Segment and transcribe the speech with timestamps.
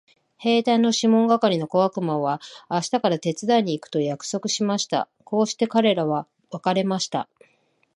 [0.39, 5.07] 兵隊のシモン係の小悪魔は明日から手伝いに行くと約束しました。
[5.23, 7.29] こうして彼等は別れました。